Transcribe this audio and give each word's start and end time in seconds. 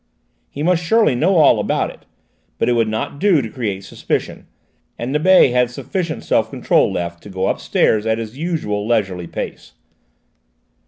He 0.49 0.63
must 0.63 0.83
surely 0.83 1.13
know 1.13 1.35
all 1.35 1.59
about 1.59 1.91
it. 1.91 2.07
But 2.57 2.67
it 2.67 2.73
would 2.73 2.87
not 2.87 3.19
do 3.19 3.39
to 3.39 3.49
create 3.51 3.83
suspicion, 3.83 4.47
and 4.97 5.11
Nibet 5.11 5.51
had 5.51 5.69
sufficient 5.69 6.23
self 6.23 6.49
control 6.49 6.91
left 6.91 7.21
to 7.21 7.29
go 7.29 7.45
upstairs 7.47 8.07
at 8.07 8.17
his 8.17 8.35
usual 8.35 8.87
leisurely 8.87 9.27
pace. 9.27 9.73